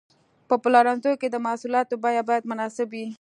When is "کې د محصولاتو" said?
1.21-1.95